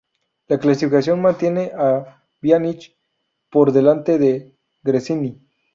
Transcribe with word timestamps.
La 0.47 0.57
clasificación 0.59 1.21
mantiene 1.21 1.73
a 1.77 2.23
Bianchi 2.41 2.97
por 3.51 3.71
delante 3.71 4.17
de 4.17 4.55
Gresini. 4.81 5.39